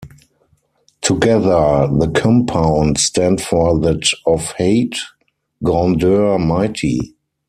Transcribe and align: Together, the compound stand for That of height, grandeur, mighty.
Together, 1.01 1.85
the 1.99 2.11
compound 2.15 2.99
stand 2.99 3.39
for 3.39 3.77
That 3.81 4.09
of 4.25 4.45
height, 4.57 4.95
grandeur, 5.63 6.39
mighty. 6.39 7.13